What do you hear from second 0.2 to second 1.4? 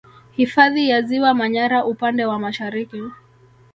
Hifadhi ya ziwa